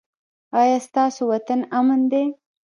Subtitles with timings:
[0.59, 2.23] ایا ستاسو وطن امن دی؟